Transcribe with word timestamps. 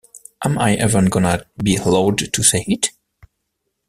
Am 0.43 0.57
I 0.57 0.77
even 0.79 1.05
gonna 1.09 1.45
be 1.63 1.75
allowed 1.75 2.33
to 2.33 2.41
say 2.41 2.65
it? 2.67 2.89